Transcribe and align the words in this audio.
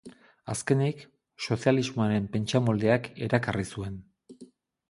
Azkenik, 0.53 1.03
sozialismoaren 1.49 2.27
pentsamoldeak 2.37 3.11
erakarri 3.27 3.67
zuen. 3.77 4.01